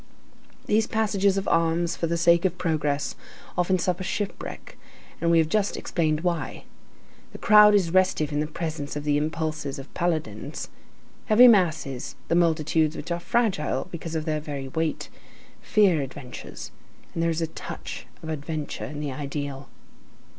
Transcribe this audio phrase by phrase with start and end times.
[0.65, 3.13] These passages of arms for the sake of progress
[3.55, 4.75] often suffer shipwreck,
[5.21, 6.63] and we have just explained why.
[7.33, 10.69] The crowd is restive in the presence of the impulses of paladins.
[11.27, 15.09] Heavy masses, the multitudes which are fragile because of their very weight,
[15.61, 16.71] fear adventures;
[17.13, 19.69] and there is a touch of adventure in the ideal.